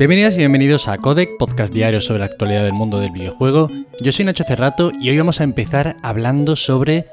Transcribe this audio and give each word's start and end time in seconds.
Bienvenidas 0.00 0.34
y 0.36 0.38
bienvenidos 0.38 0.88
a 0.88 0.96
Codec, 0.96 1.36
podcast 1.36 1.74
diario 1.74 2.00
sobre 2.00 2.20
la 2.20 2.24
actualidad 2.24 2.64
del 2.64 2.72
mundo 2.72 3.00
del 3.00 3.10
videojuego. 3.10 3.68
Yo 4.00 4.12
soy 4.12 4.24
Nacho 4.24 4.44
Cerrato 4.44 4.92
y 4.98 5.10
hoy 5.10 5.18
vamos 5.18 5.42
a 5.42 5.44
empezar 5.44 5.98
hablando 6.02 6.56
sobre 6.56 7.04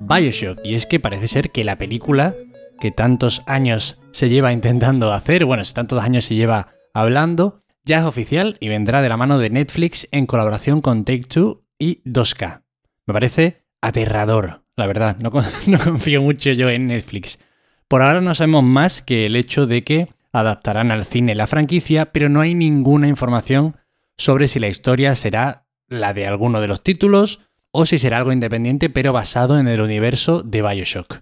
Bioshock. 0.00 0.60
Y 0.62 0.76
es 0.76 0.86
que 0.86 1.00
parece 1.00 1.26
ser 1.26 1.50
que 1.50 1.64
la 1.64 1.76
película 1.76 2.36
que 2.78 2.92
tantos 2.92 3.42
años 3.46 3.98
se 4.12 4.28
lleva 4.28 4.52
intentando 4.52 5.12
hacer, 5.12 5.44
bueno, 5.44 5.64
tantos 5.74 6.00
años 6.00 6.24
se 6.24 6.36
lleva 6.36 6.68
hablando, 6.94 7.64
ya 7.84 7.98
es 7.98 8.04
oficial 8.04 8.58
y 8.60 8.68
vendrá 8.68 9.02
de 9.02 9.08
la 9.08 9.16
mano 9.16 9.40
de 9.40 9.50
Netflix 9.50 10.06
en 10.12 10.26
colaboración 10.26 10.78
con 10.78 11.04
Take 11.04 11.24
Two 11.24 11.64
y 11.80 12.00
2K. 12.08 12.62
Me 13.06 13.12
parece 13.12 13.64
aterrador, 13.80 14.62
la 14.76 14.86
verdad. 14.86 15.16
No 15.66 15.80
confío 15.80 16.22
mucho 16.22 16.52
yo 16.52 16.68
en 16.68 16.86
Netflix. 16.86 17.40
Por 17.88 18.02
ahora 18.02 18.20
no 18.20 18.36
sabemos 18.36 18.62
más 18.62 19.02
que 19.02 19.26
el 19.26 19.34
hecho 19.34 19.66
de 19.66 19.82
que 19.82 20.06
adaptarán 20.38 20.90
al 20.90 21.04
cine 21.04 21.34
la 21.34 21.46
franquicia, 21.46 22.12
pero 22.12 22.28
no 22.28 22.40
hay 22.40 22.54
ninguna 22.54 23.08
información 23.08 23.76
sobre 24.16 24.48
si 24.48 24.58
la 24.58 24.68
historia 24.68 25.14
será 25.14 25.66
la 25.88 26.12
de 26.12 26.26
alguno 26.26 26.60
de 26.60 26.68
los 26.68 26.82
títulos 26.82 27.40
o 27.70 27.86
si 27.86 27.98
será 27.98 28.18
algo 28.18 28.32
independiente 28.32 28.90
pero 28.90 29.12
basado 29.12 29.58
en 29.58 29.68
el 29.68 29.80
universo 29.80 30.42
de 30.42 30.62
Bioshock. 30.62 31.20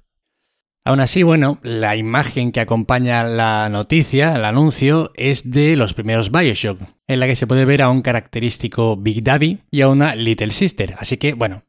Aún 0.86 1.00
así, 1.00 1.22
bueno, 1.22 1.60
la 1.62 1.96
imagen 1.96 2.52
que 2.52 2.60
acompaña 2.60 3.24
la 3.24 3.70
noticia, 3.70 4.34
el 4.34 4.44
anuncio, 4.44 5.12
es 5.14 5.50
de 5.50 5.76
los 5.76 5.94
primeros 5.94 6.30
Bioshock, 6.30 6.78
en 7.06 7.20
la 7.20 7.26
que 7.26 7.36
se 7.36 7.46
puede 7.46 7.64
ver 7.64 7.80
a 7.80 7.88
un 7.88 8.02
característico 8.02 8.96
Big 8.98 9.24
Daddy 9.24 9.60
y 9.70 9.80
a 9.80 9.88
una 9.88 10.14
Little 10.14 10.50
Sister. 10.50 10.94
Así 10.98 11.16
que, 11.16 11.32
bueno, 11.32 11.64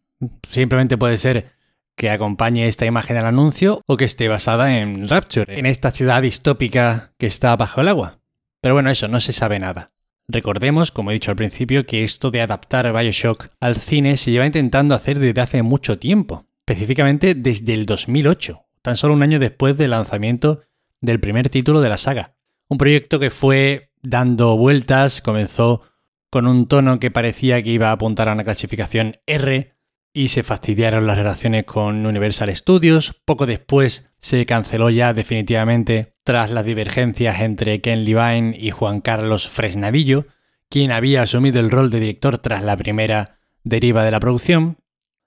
simplemente 0.51 0.97
puede 0.97 1.17
ser 1.17 1.54
que 1.95 2.09
acompañe 2.09 2.67
esta 2.67 2.85
imagen 2.85 3.17
al 3.17 3.25
anuncio 3.25 3.81
o 3.87 3.97
que 3.97 4.05
esté 4.05 4.27
basada 4.27 4.79
en 4.79 5.07
Rapture, 5.07 5.57
en 5.57 5.65
esta 5.65 5.91
ciudad 5.91 6.21
distópica 6.21 7.13
que 7.17 7.27
está 7.27 7.55
bajo 7.55 7.81
el 7.81 7.87
agua. 7.87 8.19
Pero 8.61 8.75
bueno, 8.75 8.89
eso 8.89 9.07
no 9.07 9.19
se 9.19 9.31
sabe 9.31 9.59
nada. 9.59 9.91
Recordemos, 10.27 10.91
como 10.91 11.11
he 11.11 11.13
dicho 11.13 11.31
al 11.31 11.37
principio, 11.37 11.85
que 11.85 12.03
esto 12.03 12.31
de 12.31 12.41
adaptar 12.41 12.91
Bioshock 12.91 13.49
al 13.59 13.77
cine 13.77 14.17
se 14.17 14.31
lleva 14.31 14.45
intentando 14.45 14.95
hacer 14.95 15.19
desde 15.19 15.41
hace 15.41 15.61
mucho 15.61 15.99
tiempo, 15.99 16.47
específicamente 16.59 17.35
desde 17.35 17.73
el 17.73 17.85
2008, 17.85 18.65
tan 18.81 18.95
solo 18.95 19.13
un 19.13 19.21
año 19.21 19.39
después 19.39 19.77
del 19.77 19.91
lanzamiento 19.91 20.61
del 20.99 21.19
primer 21.19 21.49
título 21.49 21.81
de 21.81 21.89
la 21.89 21.97
saga. 21.97 22.35
Un 22.67 22.79
proyecto 22.79 23.19
que 23.19 23.29
fue 23.29 23.91
dando 24.01 24.57
vueltas, 24.57 25.21
comenzó 25.21 25.83
con 26.31 26.47
un 26.47 26.67
tono 26.67 26.99
que 26.99 27.11
parecía 27.11 27.61
que 27.61 27.69
iba 27.69 27.89
a 27.89 27.93
apuntar 27.93 28.27
a 28.27 28.33
una 28.33 28.43
clasificación 28.43 29.17
R, 29.27 29.74
y 30.17 30.29
se 30.29 30.43
fastidiaron 30.43 31.05
las 31.05 31.17
relaciones 31.17 31.65
con 31.65 32.05
Universal 32.05 32.55
Studios. 32.55 33.13
Poco 33.25 33.45
después 33.45 34.09
se 34.21 34.45
canceló 34.45 34.89
ya 34.89 35.11
definitivamente 35.11 36.13
tras 36.23 36.51
las 36.51 36.63
divergencias 36.63 37.41
entre 37.41 37.81
Ken 37.81 38.05
Levine 38.05 38.55
y 38.57 38.71
Juan 38.71 39.01
Carlos 39.01 39.49
Fresnadillo, 39.49 40.25
quien 40.69 40.93
había 40.93 41.21
asumido 41.21 41.59
el 41.59 41.69
rol 41.69 41.89
de 41.89 41.99
director 41.99 42.37
tras 42.37 42.63
la 42.63 42.77
primera 42.77 43.39
deriva 43.65 44.05
de 44.05 44.11
la 44.11 44.21
producción. 44.21 44.77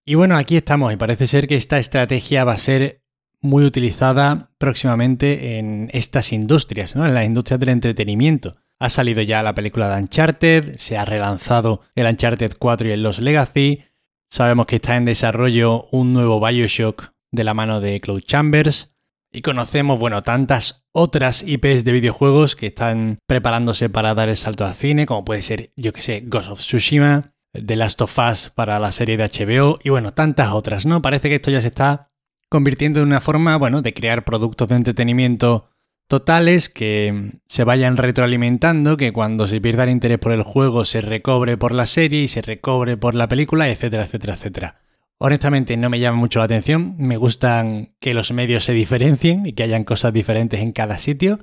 Y 0.07 0.15
bueno, 0.15 0.39
aquí 0.39 0.57
estamos 0.57 0.91
y 0.91 0.97
parece 0.97 1.27
ser 1.27 1.49
que 1.49 1.57
esta 1.57 1.77
estrategia 1.79 2.45
va 2.45 2.55
a 2.55 2.59
ser 2.59 3.03
muy 3.43 3.67
utilizada 3.67 4.53
próximamente 4.57 5.59
en 5.59 5.91
estas 5.93 6.33
industrias, 6.33 6.97
¿no? 6.97 7.05
en 7.05 7.13
las 7.13 7.27
industrias 7.27 7.61
del 7.61 7.69
entretenimiento. 7.69 8.57
Ha 8.79 8.89
salido 8.89 9.21
ya 9.21 9.43
la 9.43 9.55
película 9.55 9.95
de 9.95 10.01
Uncharted, 10.01 10.77
se 10.79 10.97
ha 10.97 11.05
relanzado 11.05 11.83
el 11.95 12.07
Uncharted 12.07 12.53
4 12.59 12.89
y 12.89 12.93
el 12.93 13.03
Los 13.03 13.19
Legacy, 13.19 13.85
Sabemos 14.31 14.67
que 14.67 14.77
está 14.77 14.97
en 14.97 15.05
desarrollo 15.05 15.89
un 15.91 16.13
nuevo 16.13 16.45
Bioshock 16.45 17.13
de 17.33 17.45
la 17.45 17.55
mano 17.55 17.81
de 17.81 18.01
Cloud 18.01 18.23
Chambers. 18.23 18.95
Y 19.31 19.43
conocemos, 19.43 19.99
bueno, 19.99 20.23
tantas 20.23 20.87
otras 20.93 21.43
IPs 21.43 21.85
de 21.85 21.93
videojuegos 21.93 22.57
que 22.57 22.69
están 22.69 23.19
preparándose 23.27 23.91
para 23.91 24.15
dar 24.15 24.29
el 24.29 24.37
salto 24.37 24.65
al 24.65 24.75
cine, 24.75 25.07
como 25.07 25.25
puede 25.25 25.43
ser, 25.43 25.73
yo 25.77 25.93
que 25.93 26.01
sé, 26.01 26.23
Ghost 26.27 26.51
of 26.51 26.61
Tsushima, 26.61 27.33
The 27.53 27.77
Last 27.77 28.01
of 28.01 28.19
Us 28.19 28.51
para 28.55 28.79
la 28.79 28.93
serie 28.93 29.17
de 29.17 29.25
HBO 29.25 29.79
y 29.83 29.91
bueno, 29.91 30.13
tantas 30.13 30.53
otras, 30.53 30.87
¿no? 30.87 31.03
Parece 31.03 31.29
que 31.29 31.37
esto 31.37 31.51
ya 31.51 31.61
se 31.61 31.69
está 31.69 32.11
convirtiendo 32.51 33.01
en 33.01 33.09
una 33.09 33.21
forma, 33.21 33.57
bueno, 33.57 33.83
de 33.83 33.93
crear 33.93 34.25
productos 34.25 34.69
de 34.69 34.77
entretenimiento 34.77 35.71
totales 36.09 36.69
que 36.71 37.33
se 37.47 37.65
vayan 37.65 37.97
retroalimentando, 37.97 38.97
que 38.97 39.13
cuando 39.13 39.47
se 39.47 39.61
pierda 39.61 39.85
el 39.85 39.91
interés 39.91 40.19
por 40.19 40.33
el 40.33 40.43
juego 40.43 40.85
se 40.85 41.03
recobre 41.03 41.57
por 41.57 41.73
la 41.73 41.87
serie 41.87 42.23
y 42.23 42.29
se 42.29 42.43
recobre 42.43 42.97
por 42.97 43.15
la 43.15 43.29
película, 43.29 43.69
etcétera, 43.69 44.05
etcétera, 44.05 44.35
etcétera. 44.35 44.81
Honestamente 45.19 45.77
no 45.77 45.91
me 45.91 46.01
llama 46.01 46.17
mucho 46.17 46.39
la 46.39 46.47
atención, 46.47 46.95
me 46.99 47.17
gustan 47.17 47.95
que 48.01 48.15
los 48.15 48.33
medios 48.33 48.65
se 48.65 48.73
diferencien 48.73 49.47
y 49.47 49.53
que 49.53 49.65
hayan 49.65 49.85
cosas 49.85 50.13
diferentes 50.13 50.61
en 50.61 50.73
cada 50.73 50.99
sitio. 50.99 51.41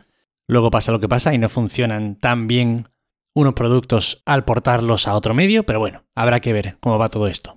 Luego 0.48 0.72
pasa 0.72 0.92
lo 0.92 1.00
que 1.00 1.10
pasa 1.10 1.34
y 1.34 1.38
no 1.38 1.50
funcionan 1.50 2.16
tan 2.16 2.48
bien 2.48 2.90
unos 3.34 3.54
productos 3.54 4.24
al 4.26 4.46
portarlos 4.46 5.08
a 5.08 5.14
otro 5.14 5.34
medio, 5.34 5.66
pero 5.66 5.80
bueno, 5.80 6.04
habrá 6.16 6.40
que 6.40 6.54
ver 6.54 6.78
cómo 6.80 6.98
va 6.98 7.10
todo 7.10 7.28
esto. 7.28 7.54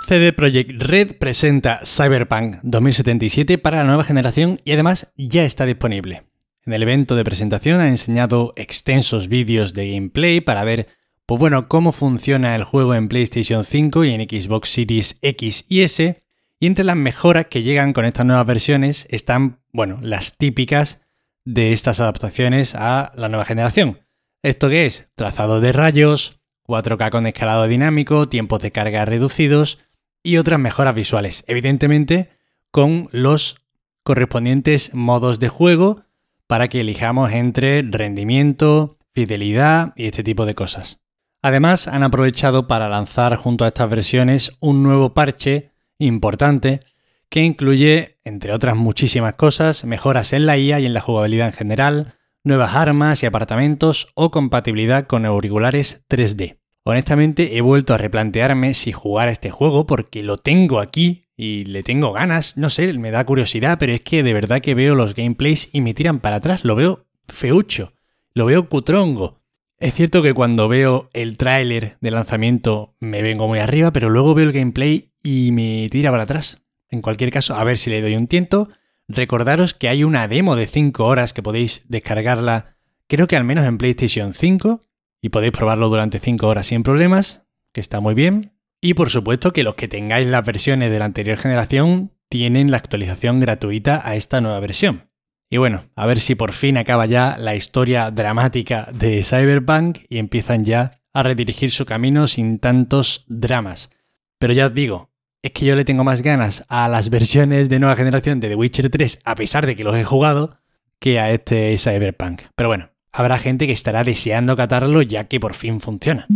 CD 0.00 0.32
Projekt 0.32 0.82
Red 0.82 1.16
presenta 1.18 1.80
Cyberpunk 1.84 2.58
2077 2.62 3.58
para 3.58 3.78
la 3.78 3.84
nueva 3.84 4.04
generación 4.04 4.60
y 4.64 4.72
además 4.72 5.12
ya 5.16 5.44
está 5.44 5.66
disponible. 5.66 6.24
En 6.64 6.72
el 6.72 6.82
evento 6.82 7.16
de 7.16 7.24
presentación 7.24 7.80
ha 7.80 7.88
enseñado 7.88 8.52
extensos 8.56 9.28
vídeos 9.28 9.74
de 9.74 9.92
gameplay 9.92 10.40
para 10.40 10.64
ver 10.64 10.88
pues 11.26 11.40
bueno, 11.40 11.66
cómo 11.66 11.90
funciona 11.90 12.54
el 12.54 12.62
juego 12.62 12.94
en 12.94 13.08
PlayStation 13.08 13.64
5 13.64 14.04
y 14.04 14.12
en 14.12 14.28
Xbox 14.28 14.68
Series 14.68 15.18
X 15.22 15.64
y 15.68 15.82
S. 15.82 16.22
Y 16.60 16.66
entre 16.66 16.84
las 16.84 16.96
mejoras 16.96 17.46
que 17.46 17.62
llegan 17.62 17.92
con 17.92 18.04
estas 18.04 18.24
nuevas 18.24 18.46
versiones 18.46 19.08
están, 19.10 19.58
bueno, 19.72 19.98
las 20.02 20.38
típicas 20.38 21.02
de 21.44 21.72
estas 21.72 22.00
adaptaciones 22.00 22.76
a 22.76 23.12
la 23.16 23.28
nueva 23.28 23.44
generación. 23.44 24.00
¿Esto 24.42 24.68
qué 24.68 24.86
es? 24.86 25.08
Trazado 25.16 25.60
de 25.60 25.72
rayos, 25.72 26.40
4K 26.66 27.10
con 27.10 27.26
escalado 27.26 27.66
dinámico, 27.66 28.28
tiempos 28.28 28.62
de 28.62 28.70
carga 28.70 29.04
reducidos, 29.04 29.78
y 30.26 30.38
otras 30.38 30.58
mejoras 30.58 30.94
visuales, 30.94 31.44
evidentemente 31.46 32.30
con 32.72 33.08
los 33.12 33.62
correspondientes 34.02 34.92
modos 34.92 35.38
de 35.38 35.48
juego 35.48 36.02
para 36.48 36.66
que 36.66 36.80
elijamos 36.80 37.30
entre 37.32 37.82
rendimiento, 37.82 38.98
fidelidad 39.14 39.92
y 39.94 40.06
este 40.06 40.24
tipo 40.24 40.44
de 40.44 40.54
cosas. 40.54 41.00
Además, 41.42 41.86
han 41.86 42.02
aprovechado 42.02 42.66
para 42.66 42.88
lanzar 42.88 43.36
junto 43.36 43.64
a 43.64 43.68
estas 43.68 43.88
versiones 43.88 44.52
un 44.58 44.82
nuevo 44.82 45.14
parche 45.14 45.70
importante 45.98 46.80
que 47.28 47.40
incluye, 47.42 48.18
entre 48.24 48.52
otras 48.52 48.76
muchísimas 48.76 49.34
cosas, 49.34 49.84
mejoras 49.84 50.32
en 50.32 50.46
la 50.46 50.58
IA 50.58 50.80
y 50.80 50.86
en 50.86 50.94
la 50.94 51.00
jugabilidad 51.00 51.46
en 51.46 51.52
general, 51.52 52.14
nuevas 52.42 52.74
armas 52.74 53.22
y 53.22 53.26
apartamentos 53.26 54.08
o 54.14 54.32
compatibilidad 54.32 55.06
con 55.06 55.24
auriculares 55.24 56.04
3D. 56.08 56.58
Honestamente 56.88 57.56
he 57.56 57.62
vuelto 57.62 57.94
a 57.94 57.98
replantearme 57.98 58.72
si 58.72 58.92
jugar 58.92 59.26
a 59.26 59.32
este 59.32 59.50
juego 59.50 59.86
porque 59.86 60.22
lo 60.22 60.36
tengo 60.36 60.78
aquí 60.78 61.24
y 61.36 61.64
le 61.64 61.82
tengo 61.82 62.12
ganas, 62.12 62.56
no 62.56 62.70
sé, 62.70 62.92
me 62.92 63.10
da 63.10 63.26
curiosidad, 63.26 63.76
pero 63.80 63.92
es 63.92 64.02
que 64.02 64.22
de 64.22 64.32
verdad 64.32 64.60
que 64.60 64.76
veo 64.76 64.94
los 64.94 65.16
gameplays 65.16 65.68
y 65.72 65.80
me 65.80 65.94
tiran 65.94 66.20
para 66.20 66.36
atrás, 66.36 66.64
lo 66.64 66.76
veo 66.76 67.08
feucho, 67.26 67.94
lo 68.34 68.46
veo 68.46 68.68
cutrongo. 68.68 69.40
Es 69.80 69.94
cierto 69.94 70.22
que 70.22 70.32
cuando 70.32 70.68
veo 70.68 71.10
el 71.12 71.36
tráiler 71.36 71.96
de 72.00 72.12
lanzamiento 72.12 72.94
me 73.00 73.20
vengo 73.20 73.48
muy 73.48 73.58
arriba, 73.58 73.92
pero 73.92 74.08
luego 74.08 74.34
veo 74.34 74.46
el 74.46 74.52
gameplay 74.52 75.10
y 75.24 75.50
me 75.50 75.88
tira 75.90 76.12
para 76.12 76.22
atrás. 76.22 76.62
En 76.88 77.02
cualquier 77.02 77.32
caso, 77.32 77.56
a 77.56 77.64
ver 77.64 77.78
si 77.78 77.90
le 77.90 78.00
doy 78.00 78.14
un 78.14 78.28
tiento. 78.28 78.68
Recordaros 79.08 79.74
que 79.74 79.88
hay 79.88 80.04
una 80.04 80.28
demo 80.28 80.54
de 80.54 80.68
5 80.68 81.04
horas 81.04 81.32
que 81.32 81.42
podéis 81.42 81.82
descargarla, 81.88 82.76
creo 83.08 83.26
que 83.26 83.34
al 83.34 83.42
menos 83.42 83.64
en 83.64 83.76
PlayStation 83.76 84.32
5, 84.32 84.86
y 85.20 85.30
podéis 85.30 85.52
probarlo 85.52 85.88
durante 85.88 86.18
5 86.18 86.46
horas 86.46 86.66
sin 86.66 86.82
problemas, 86.82 87.46
que 87.72 87.80
está 87.80 88.00
muy 88.00 88.14
bien. 88.14 88.52
Y 88.80 88.94
por 88.94 89.10
supuesto 89.10 89.52
que 89.52 89.62
los 89.62 89.74
que 89.74 89.88
tengáis 89.88 90.28
las 90.28 90.44
versiones 90.44 90.90
de 90.90 90.98
la 90.98 91.06
anterior 91.06 91.36
generación 91.36 92.12
tienen 92.28 92.70
la 92.70 92.76
actualización 92.76 93.40
gratuita 93.40 94.06
a 94.06 94.16
esta 94.16 94.40
nueva 94.40 94.60
versión. 94.60 95.10
Y 95.50 95.58
bueno, 95.58 95.84
a 95.94 96.06
ver 96.06 96.20
si 96.20 96.34
por 96.34 96.52
fin 96.52 96.76
acaba 96.76 97.06
ya 97.06 97.36
la 97.38 97.54
historia 97.54 98.10
dramática 98.10 98.88
de 98.92 99.22
Cyberpunk 99.22 99.98
y 100.08 100.18
empiezan 100.18 100.64
ya 100.64 101.00
a 101.12 101.22
redirigir 101.22 101.70
su 101.70 101.86
camino 101.86 102.26
sin 102.26 102.58
tantos 102.58 103.24
dramas. 103.28 103.90
Pero 104.38 104.52
ya 104.52 104.66
os 104.66 104.74
digo, 104.74 105.10
es 105.42 105.52
que 105.52 105.64
yo 105.64 105.76
le 105.76 105.84
tengo 105.84 106.02
más 106.02 106.22
ganas 106.22 106.64
a 106.68 106.88
las 106.88 107.08
versiones 107.10 107.68
de 107.68 107.78
nueva 107.78 107.96
generación 107.96 108.40
de 108.40 108.48
The 108.48 108.56
Witcher 108.56 108.90
3, 108.90 109.20
a 109.24 109.34
pesar 109.36 109.66
de 109.66 109.76
que 109.76 109.84
los 109.84 109.94
he 109.94 110.04
jugado, 110.04 110.58
que 110.98 111.20
a 111.20 111.30
este 111.30 111.78
Cyberpunk. 111.78 112.42
Pero 112.56 112.68
bueno, 112.68 112.90
habrá 113.16 113.38
gente 113.38 113.66
que 113.66 113.72
estará 113.72 114.04
deseando 114.04 114.56
catarlo 114.56 115.00
ya 115.00 115.24
que 115.24 115.40
por 115.40 115.54
fin 115.54 115.80
funciona. 115.80 116.26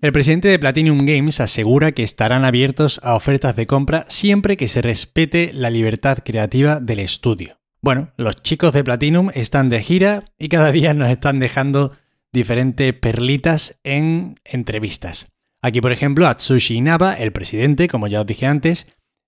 El 0.00 0.12
presidente 0.12 0.46
de 0.46 0.58
Platinum 0.60 1.04
Games 1.04 1.40
asegura 1.40 1.90
que 1.90 2.04
estarán 2.04 2.44
abiertos 2.44 3.00
a 3.02 3.16
ofertas 3.16 3.56
de 3.56 3.66
compra 3.66 4.04
siempre 4.06 4.56
que 4.56 4.68
se 4.68 4.80
respete 4.80 5.50
la 5.52 5.70
libertad 5.70 6.18
creativa 6.24 6.78
del 6.78 7.00
estudio. 7.00 7.58
Bueno, 7.82 8.12
los 8.16 8.36
chicos 8.36 8.72
de 8.72 8.84
Platinum 8.84 9.30
están 9.34 9.68
de 9.68 9.82
gira 9.82 10.22
y 10.38 10.48
cada 10.48 10.70
día 10.70 10.94
nos 10.94 11.10
están 11.10 11.40
dejando 11.40 11.96
diferentes 12.32 12.94
perlitas 12.94 13.80
en 13.82 14.36
entrevistas. 14.44 15.32
Aquí, 15.62 15.80
por 15.80 15.90
ejemplo, 15.90 16.28
Atsushi 16.28 16.76
Inaba, 16.76 17.14
el 17.14 17.32
presidente, 17.32 17.88
como 17.88 18.06
ya 18.06 18.20
os 18.20 18.26
dije 18.26 18.46
antes, 18.46 18.86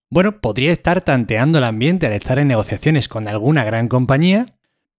bueno, 0.09 0.41
podría 0.41 0.71
estar 0.71 1.01
tanteando 1.01 1.59
el 1.59 1.65
ambiente 1.65 2.07
al 2.07 2.13
estar 2.13 2.39
en 2.39 2.47
negociaciones 2.47 3.09
con 3.09 3.27
alguna 3.27 3.65
gran 3.65 3.89
compañía. 3.89 4.47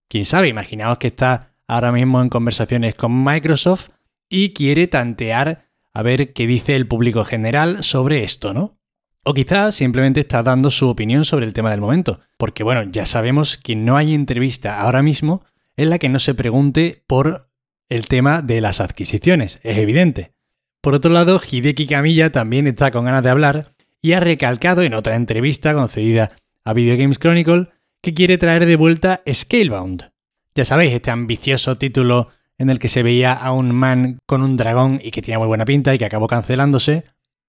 Quién 0.09 0.25
sabe, 0.25 0.50
imaginaos 0.50 0.97
que 0.97 1.07
está 1.07 1.50
ahora 1.71 1.94
mismo 1.94 2.21
en 2.21 2.27
conversaciones 2.27 2.95
con 2.95 3.23
Microsoft 3.23 3.91
y 4.29 4.51
quiere 4.51 4.88
tantear 4.88 5.69
a 5.94 6.01
ver 6.03 6.33
qué 6.33 6.45
dice 6.45 6.75
el 6.75 6.85
público 6.85 7.23
general 7.23 7.81
sobre 7.81 8.25
esto, 8.25 8.53
¿no? 8.53 8.77
O 9.23 9.33
quizás 9.33 9.73
simplemente 9.73 10.19
está 10.19 10.44
dando 10.44 10.69
su 10.69 10.89
opinión 10.89 11.23
sobre 11.23 11.45
el 11.45 11.53
tema 11.53 11.71
del 11.71 11.79
momento, 11.79 12.19
porque 12.38 12.63
bueno, 12.63 12.83
ya 12.91 13.06
sabemos 13.06 13.57
que 13.57 13.77
no 13.77 13.95
hay 13.95 14.13
entrevista 14.13 14.81
ahora 14.81 15.01
mismo 15.01 15.45
en 15.77 15.89
la 15.89 15.97
que 15.97 16.09
no 16.09 16.19
se 16.19 16.35
pregunte 16.35 17.06
por 17.07 17.50
el 17.88 18.07
tema 18.07 18.41
de 18.41 18.59
las 18.59 18.81
adquisiciones, 18.81 19.62
es 19.63 19.77
evidente. 19.77 20.33
Por 20.81 20.94
otro 20.94 21.13
lado, 21.13 21.39
Hideki 21.39 21.88
Kamiya 21.88 22.33
también 22.33 22.67
está 22.67 22.91
con 22.91 23.06
ganas 23.06 23.24
de 23.24 23.29
hablar 23.29 23.75
y 24.01 24.12
ha 24.12 24.19
recalcado 24.19 24.81
en 24.81 24.94
otra 24.94 25.15
entrevista 25.15 25.74
concedida 25.74 26.33
a 26.65 26.74
Video 26.74 26.97
Games 26.97 27.17
Chronicle 27.17 27.69
que 28.01 28.13
quiere 28.13 28.38
traer 28.38 28.65
de 28.65 28.75
vuelta 28.75 29.21
Scalebound. 29.31 30.11
Ya 30.53 30.65
sabéis, 30.65 30.92
este 30.92 31.12
ambicioso 31.12 31.77
título 31.77 32.30
en 32.57 32.69
el 32.69 32.77
que 32.77 32.89
se 32.89 33.03
veía 33.03 33.31
a 33.31 33.53
un 33.53 33.74
man 33.74 34.19
con 34.25 34.42
un 34.42 34.57
dragón 34.57 35.00
y 35.01 35.12
que 35.12 35.21
tenía 35.21 35.39
muy 35.39 35.48
buena 35.48 35.63
pinta 35.63 35.95
y 35.95 35.98
que 35.98 36.06
acabó 36.06 36.27
cancelándose, 36.27 37.06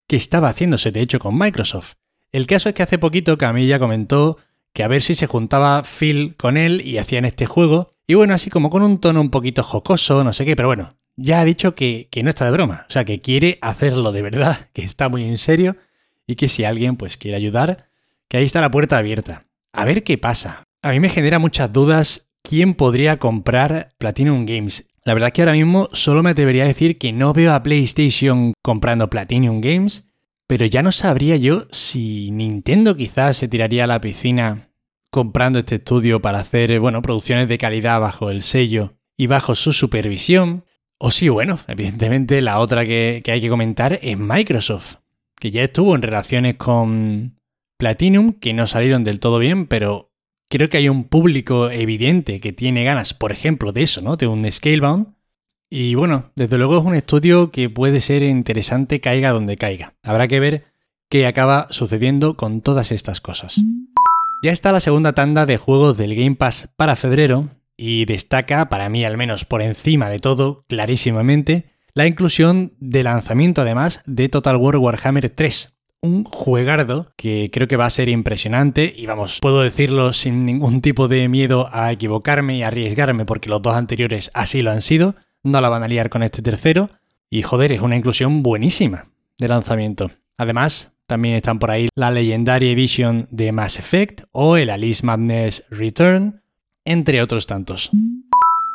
que 0.06 0.16
estaba 0.16 0.48
haciéndose 0.48 0.92
de 0.92 1.00
hecho 1.00 1.18
con 1.18 1.36
Microsoft. 1.36 1.94
El 2.30 2.46
caso 2.46 2.68
es 2.68 2.74
que 2.74 2.84
hace 2.84 2.98
poquito 2.98 3.36
Camilla 3.36 3.80
comentó 3.80 4.38
que 4.72 4.84
a 4.84 4.88
ver 4.88 5.02
si 5.02 5.16
se 5.16 5.26
juntaba 5.26 5.82
Phil 5.82 6.36
con 6.36 6.56
él 6.56 6.80
y 6.86 6.98
hacían 6.98 7.24
este 7.24 7.44
juego, 7.44 7.90
y 8.06 8.14
bueno, 8.14 8.34
así 8.34 8.50
como 8.50 8.70
con 8.70 8.82
un 8.82 9.00
tono 9.00 9.20
un 9.20 9.30
poquito 9.30 9.62
jocoso, 9.62 10.22
no 10.22 10.32
sé 10.32 10.44
qué, 10.44 10.56
pero 10.56 10.68
bueno, 10.68 10.96
ya 11.16 11.40
ha 11.40 11.44
dicho 11.44 11.74
que, 11.74 12.08
que 12.10 12.22
no 12.22 12.30
está 12.30 12.46
de 12.46 12.52
broma, 12.52 12.86
o 12.88 12.92
sea, 12.92 13.04
que 13.04 13.20
quiere 13.20 13.58
hacerlo 13.60 14.12
de 14.12 14.22
verdad, 14.22 14.70
que 14.72 14.82
está 14.82 15.08
muy 15.08 15.24
en 15.24 15.38
serio, 15.38 15.76
y 16.26 16.36
que 16.36 16.48
si 16.48 16.64
alguien 16.64 16.96
pues 16.96 17.16
quiere 17.16 17.36
ayudar, 17.36 17.88
que 18.28 18.38
ahí 18.38 18.44
está 18.44 18.60
la 18.60 18.70
puerta 18.70 18.96
abierta. 18.96 19.44
A 19.72 19.84
ver 19.84 20.04
qué 20.04 20.16
pasa. 20.16 20.62
A 20.82 20.92
mí 20.92 21.00
me 21.00 21.08
genera 21.08 21.38
muchas 21.38 21.72
dudas 21.72 22.31
quién 22.42 22.74
podría 22.74 23.18
comprar 23.18 23.92
Platinum 23.98 24.44
Games. 24.46 24.88
La 25.04 25.14
verdad 25.14 25.28
es 25.28 25.32
que 25.32 25.42
ahora 25.42 25.54
mismo 25.54 25.88
solo 25.92 26.22
me 26.22 26.30
atrevería 26.30 26.64
a 26.64 26.68
decir 26.68 26.98
que 26.98 27.12
no 27.12 27.32
veo 27.32 27.52
a 27.52 27.62
PlayStation 27.62 28.52
comprando 28.62 29.10
Platinum 29.10 29.60
Games, 29.60 30.06
pero 30.46 30.66
ya 30.66 30.82
no 30.82 30.92
sabría 30.92 31.36
yo 31.36 31.66
si 31.70 32.30
Nintendo 32.30 32.96
quizás 32.96 33.36
se 33.36 33.48
tiraría 33.48 33.84
a 33.84 33.88
la 33.88 34.00
piscina 34.00 34.68
comprando 35.10 35.58
este 35.58 35.76
estudio 35.76 36.20
para 36.20 36.40
hacer, 36.40 36.78
bueno, 36.78 37.02
producciones 37.02 37.48
de 37.48 37.58
calidad 37.58 38.00
bajo 38.00 38.30
el 38.30 38.42
sello 38.42 38.94
y 39.16 39.26
bajo 39.26 39.54
su 39.54 39.72
supervisión. 39.72 40.64
O 40.98 41.10
si, 41.10 41.28
bueno, 41.28 41.58
evidentemente 41.66 42.40
la 42.42 42.60
otra 42.60 42.86
que 42.86 43.22
hay 43.26 43.40
que 43.40 43.48
comentar 43.48 43.98
es 44.02 44.16
Microsoft, 44.16 44.96
que 45.40 45.50
ya 45.50 45.64
estuvo 45.64 45.96
en 45.96 46.02
relaciones 46.02 46.56
con 46.56 47.40
Platinum, 47.76 48.34
que 48.34 48.52
no 48.52 48.68
salieron 48.68 49.02
del 49.02 49.18
todo 49.18 49.40
bien, 49.40 49.66
pero 49.66 50.11
creo 50.52 50.68
que 50.68 50.76
hay 50.76 50.90
un 50.90 51.04
público 51.04 51.70
evidente 51.70 52.38
que 52.38 52.52
tiene 52.52 52.84
ganas, 52.84 53.14
por 53.14 53.32
ejemplo, 53.32 53.72
de 53.72 53.84
eso, 53.84 54.02
¿no? 54.02 54.16
De 54.18 54.26
un 54.26 54.50
Scalebound. 54.52 55.14
Y 55.70 55.94
bueno, 55.94 56.30
desde 56.36 56.58
luego 56.58 56.76
es 56.76 56.84
un 56.84 56.94
estudio 56.94 57.50
que 57.50 57.70
puede 57.70 58.02
ser 58.02 58.22
interesante 58.22 59.00
caiga 59.00 59.30
donde 59.30 59.56
caiga. 59.56 59.94
Habrá 60.02 60.28
que 60.28 60.40
ver 60.40 60.64
qué 61.08 61.26
acaba 61.26 61.68
sucediendo 61.70 62.36
con 62.36 62.60
todas 62.60 62.92
estas 62.92 63.22
cosas. 63.22 63.62
Ya 64.42 64.52
está 64.52 64.72
la 64.72 64.80
segunda 64.80 65.14
tanda 65.14 65.46
de 65.46 65.56
juegos 65.56 65.96
del 65.96 66.14
Game 66.14 66.36
Pass 66.36 66.68
para 66.76 66.96
febrero 66.96 67.48
y 67.78 68.04
destaca, 68.04 68.68
para 68.68 68.90
mí 68.90 69.06
al 69.06 69.16
menos 69.16 69.46
por 69.46 69.62
encima 69.62 70.10
de 70.10 70.18
todo, 70.18 70.66
clarísimamente, 70.68 71.70
la 71.94 72.06
inclusión 72.06 72.74
de 72.78 73.04
lanzamiento 73.04 73.62
además 73.62 74.02
de 74.04 74.28
Total 74.28 74.56
War 74.56 74.76
Warhammer 74.76 75.30
3, 75.30 75.78
un 76.02 76.24
juegardo 76.24 77.12
que 77.16 77.48
creo 77.52 77.68
que 77.68 77.76
va 77.76 77.86
a 77.86 77.90
ser 77.90 78.08
impresionante 78.08 78.92
y 78.94 79.06
vamos, 79.06 79.38
puedo 79.40 79.62
decirlo 79.62 80.12
sin 80.12 80.44
ningún 80.44 80.82
tipo 80.82 81.06
de 81.06 81.28
miedo 81.28 81.68
a 81.72 81.92
equivocarme 81.92 82.56
y 82.56 82.62
arriesgarme 82.64 83.24
porque 83.24 83.48
los 83.48 83.62
dos 83.62 83.76
anteriores 83.76 84.30
así 84.34 84.62
lo 84.62 84.72
han 84.72 84.82
sido, 84.82 85.14
no 85.44 85.60
la 85.60 85.68
van 85.68 85.84
a 85.84 85.88
liar 85.88 86.10
con 86.10 86.24
este 86.24 86.42
tercero 86.42 86.90
y 87.30 87.42
joder, 87.42 87.72
es 87.72 87.80
una 87.80 87.96
inclusión 87.96 88.42
buenísima 88.42 89.06
de 89.38 89.48
lanzamiento. 89.48 90.10
Además, 90.36 90.92
también 91.06 91.36
están 91.36 91.58
por 91.58 91.70
ahí 91.70 91.88
la 91.94 92.10
Legendary 92.10 92.70
Edition 92.70 93.28
de 93.30 93.52
Mass 93.52 93.78
Effect 93.78 94.24
o 94.32 94.56
el 94.56 94.70
Alice 94.70 95.06
Madness 95.06 95.64
Return, 95.70 96.42
entre 96.84 97.22
otros 97.22 97.46
tantos. 97.46 97.90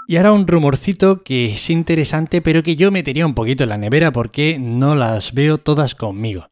Y 0.07 0.15
ahora 0.15 0.31
un 0.31 0.47
rumorcito 0.47 1.23
que 1.23 1.45
es 1.45 1.69
interesante, 1.69 2.41
pero 2.41 2.63
que 2.63 2.77
yo 2.77 2.89
metería 2.89 3.25
un 3.25 3.33
poquito 3.33 3.63
en 3.63 3.69
la 3.69 3.77
nevera 3.77 4.13
porque 4.13 4.57
no 4.57 4.95
las 4.95 5.33
veo 5.33 5.57
todas 5.57 5.95
conmigo 5.95 6.47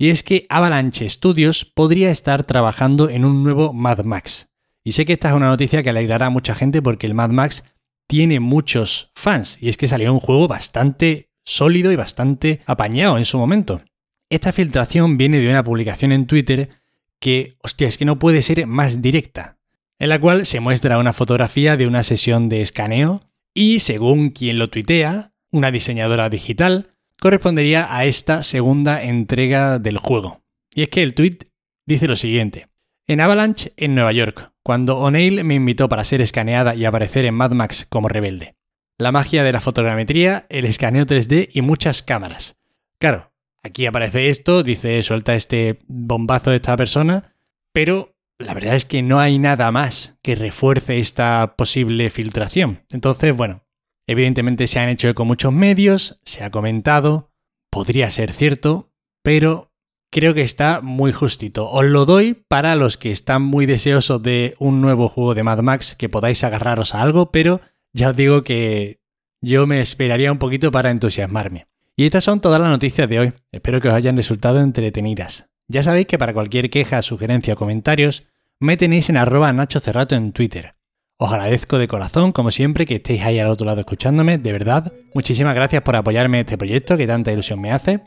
y 0.00 0.08
es 0.08 0.22
que 0.22 0.46
Avalanche 0.48 1.06
Studios 1.10 1.66
podría 1.66 2.10
estar 2.10 2.44
trabajando 2.44 3.10
en 3.10 3.26
un 3.26 3.44
nuevo 3.44 3.74
Mad 3.74 4.02
Max. 4.04 4.48
Y 4.82 4.92
sé 4.92 5.04
que 5.04 5.12
esta 5.12 5.28
es 5.28 5.34
una 5.34 5.48
noticia 5.48 5.82
que 5.82 5.90
alegrará 5.90 6.26
a 6.26 6.30
mucha 6.30 6.54
gente 6.54 6.80
porque 6.80 7.06
el 7.06 7.12
Mad 7.12 7.28
Max 7.28 7.64
tiene 8.06 8.40
muchos 8.40 9.10
fans 9.14 9.58
y 9.60 9.68
es 9.68 9.76
que 9.76 9.88
salió 9.88 10.10
un 10.14 10.20
juego 10.20 10.48
bastante 10.48 11.28
sólido 11.44 11.92
y 11.92 11.96
bastante 11.96 12.62
apañado 12.64 13.18
en 13.18 13.26
su 13.26 13.36
momento. 13.36 13.82
Esta 14.30 14.52
filtración 14.52 15.18
viene 15.18 15.38
de 15.38 15.50
una 15.50 15.62
publicación 15.62 16.12
en 16.12 16.26
Twitter 16.26 16.70
que, 17.18 17.58
hostia, 17.62 17.86
es 17.86 17.98
que 17.98 18.06
no 18.06 18.18
puede 18.18 18.40
ser 18.40 18.66
más 18.66 19.02
directa, 19.02 19.58
en 19.98 20.08
la 20.08 20.18
cual 20.18 20.46
se 20.46 20.60
muestra 20.60 20.96
una 20.96 21.12
fotografía 21.12 21.76
de 21.76 21.86
una 21.86 22.04
sesión 22.04 22.48
de 22.48 22.62
escaneo 22.62 23.28
y, 23.52 23.80
según 23.80 24.30
quien 24.30 24.58
lo 24.58 24.68
tuitea, 24.68 25.34
una 25.50 25.70
diseñadora 25.70 26.30
digital 26.30 26.96
correspondería 27.20 27.94
a 27.94 28.04
esta 28.04 28.42
segunda 28.42 29.02
entrega 29.02 29.78
del 29.78 29.98
juego. 29.98 30.42
Y 30.74 30.82
es 30.82 30.88
que 30.88 31.02
el 31.02 31.14
tweet 31.14 31.38
dice 31.86 32.08
lo 32.08 32.16
siguiente. 32.16 32.68
En 33.06 33.20
Avalanche, 33.20 33.72
en 33.76 33.94
Nueva 33.94 34.12
York, 34.12 34.52
cuando 34.62 34.98
O'Neill 34.98 35.44
me 35.44 35.54
invitó 35.54 35.88
para 35.88 36.04
ser 36.04 36.20
escaneada 36.20 36.74
y 36.74 36.84
aparecer 36.84 37.24
en 37.24 37.34
Mad 37.34 37.52
Max 37.52 37.86
como 37.88 38.08
rebelde. 38.08 38.54
La 38.98 39.12
magia 39.12 39.42
de 39.42 39.52
la 39.52 39.60
fotogrametría, 39.60 40.46
el 40.48 40.64
escaneo 40.64 41.06
3D 41.06 41.48
y 41.52 41.62
muchas 41.62 42.02
cámaras. 42.02 42.56
Claro, 42.98 43.32
aquí 43.62 43.86
aparece 43.86 44.28
esto, 44.28 44.62
dice 44.62 45.02
suelta 45.02 45.34
este 45.34 45.80
bombazo 45.88 46.50
de 46.50 46.56
esta 46.56 46.76
persona, 46.76 47.34
pero 47.72 48.14
la 48.38 48.54
verdad 48.54 48.76
es 48.76 48.84
que 48.84 49.02
no 49.02 49.20
hay 49.20 49.38
nada 49.38 49.70
más 49.70 50.16
que 50.22 50.34
refuerce 50.34 50.98
esta 50.98 51.56
posible 51.56 52.10
filtración. 52.10 52.82
Entonces, 52.90 53.34
bueno, 53.36 53.64
Evidentemente 54.10 54.66
se 54.66 54.80
han 54.80 54.88
hecho 54.88 55.14
con 55.14 55.28
muchos 55.28 55.52
medios, 55.52 56.18
se 56.24 56.42
ha 56.42 56.50
comentado, 56.50 57.30
podría 57.70 58.10
ser 58.10 58.32
cierto, 58.32 58.90
pero 59.22 59.70
creo 60.10 60.34
que 60.34 60.42
está 60.42 60.80
muy 60.80 61.12
justito. 61.12 61.68
Os 61.70 61.84
lo 61.84 62.06
doy 62.06 62.34
para 62.48 62.74
los 62.74 62.98
que 62.98 63.12
están 63.12 63.42
muy 63.42 63.66
deseosos 63.66 64.20
de 64.20 64.56
un 64.58 64.80
nuevo 64.80 65.08
juego 65.08 65.36
de 65.36 65.44
Mad 65.44 65.60
Max, 65.60 65.94
que 65.94 66.08
podáis 66.08 66.42
agarraros 66.42 66.96
a 66.96 67.02
algo, 67.02 67.30
pero 67.30 67.60
ya 67.92 68.10
os 68.10 68.16
digo 68.16 68.42
que 68.42 68.98
yo 69.42 69.68
me 69.68 69.80
esperaría 69.80 70.32
un 70.32 70.38
poquito 70.38 70.72
para 70.72 70.90
entusiasmarme. 70.90 71.68
Y 71.94 72.04
estas 72.04 72.24
son 72.24 72.40
todas 72.40 72.60
las 72.60 72.70
noticias 72.70 73.08
de 73.08 73.20
hoy. 73.20 73.32
Espero 73.52 73.80
que 73.80 73.90
os 73.90 73.94
hayan 73.94 74.16
resultado 74.16 74.58
entretenidas. 74.58 75.48
Ya 75.68 75.84
sabéis 75.84 76.08
que 76.08 76.18
para 76.18 76.34
cualquier 76.34 76.68
queja, 76.68 77.00
sugerencia 77.02 77.54
o 77.54 77.56
comentarios, 77.56 78.24
me 78.58 78.76
tenéis 78.76 79.08
en 79.08 79.18
arroba 79.18 79.52
Nacho 79.52 79.78
Cerrato 79.78 80.16
en 80.16 80.32
Twitter. 80.32 80.74
Os 81.22 81.30
agradezco 81.30 81.76
de 81.76 81.86
corazón, 81.86 82.32
como 82.32 82.50
siempre, 82.50 82.86
que 82.86 82.94
estéis 82.94 83.20
ahí 83.20 83.38
al 83.38 83.48
otro 83.48 83.66
lado 83.66 83.80
escuchándome, 83.80 84.38
de 84.38 84.52
verdad. 84.52 84.90
Muchísimas 85.12 85.54
gracias 85.54 85.82
por 85.82 85.94
apoyarme 85.94 86.38
en 86.38 86.46
este 86.46 86.56
proyecto 86.56 86.96
que 86.96 87.06
tanta 87.06 87.30
ilusión 87.30 87.60
me 87.60 87.72
hace. 87.72 88.00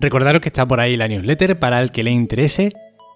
Recordaros 0.00 0.42
que 0.42 0.50
está 0.50 0.68
por 0.68 0.78
ahí 0.78 0.94
la 0.94 1.08
newsletter 1.08 1.58
para 1.58 1.80
el 1.80 1.92
que 1.92 2.02
le 2.02 2.10
interese 2.10 2.74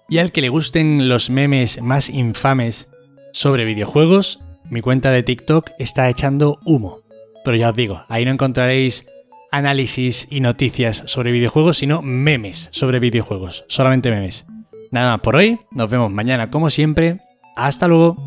y 0.09 0.17
al 0.17 0.31
que 0.31 0.41
le 0.41 0.49
gusten 0.49 1.07
los 1.07 1.29
memes 1.29 1.83
más 1.83 2.09
infames 2.09 2.89
sobre 3.31 3.63
videojuegos. 3.63 4.39
Mi 4.71 4.81
cuenta 4.81 5.11
de 5.11 5.21
TikTok 5.21 5.69
está 5.77 6.09
echando 6.09 6.57
humo. 6.65 7.01
Pero 7.45 7.55
ya 7.55 7.69
os 7.69 7.75
digo, 7.75 8.03
ahí 8.09 8.25
no 8.25 8.31
encontraréis 8.31 9.05
análisis 9.51 10.25
y 10.31 10.39
noticias 10.39 11.03
sobre 11.05 11.31
videojuegos, 11.31 11.77
sino 11.77 12.01
memes 12.01 12.69
sobre 12.71 12.99
videojuegos. 12.99 13.65
Solamente 13.67 14.09
memes. 14.09 14.45
Nada 14.89 15.11
más 15.11 15.19
por 15.19 15.35
hoy, 15.35 15.59
nos 15.69 15.91
vemos 15.91 16.11
mañana 16.11 16.49
como 16.49 16.71
siempre. 16.71 17.19
Hasta 17.55 17.87
luego. 17.87 18.17